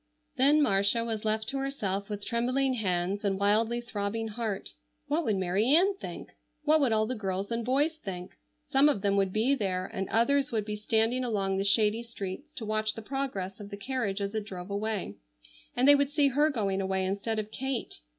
[0.35, 4.69] Then Marcia was left to herself with trembling hands and wildly throbbing heart.
[5.07, 6.29] What would Mary Ann think!
[6.63, 8.31] What would all the girls and boys think?
[8.65, 12.51] Some of them would be there, and others would be standing along the shady streets
[12.55, 15.17] to watch the progress of the carriage as it drove away.
[15.75, 17.99] And they would see her going away instead of Kate.